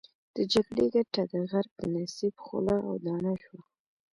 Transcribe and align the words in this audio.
د 0.35 0.37
جګړې 0.53 0.85
ګټه 0.95 1.21
د 1.31 1.33
غرب 1.49 1.71
د 1.79 1.81
نصیب 1.95 2.35
خوله 2.43 2.75
او 2.87 2.93
دانه 3.05 3.33
شوه. 3.43 3.61